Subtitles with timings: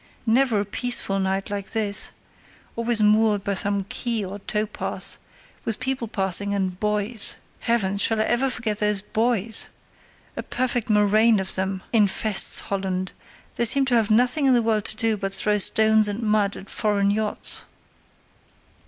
[0.25, 5.19] Never a peaceful night like this—always moored by some quay or tow path,
[5.63, 7.35] with people passing and boys.
[7.59, 8.01] Heavens!
[8.01, 9.67] shall I ever forget those boys!
[10.35, 13.11] A perfect murrain of them infests Holland;
[13.57, 16.57] they seem to have nothing in the world to do but throw stones and mud
[16.57, 17.65] at foreign yachts."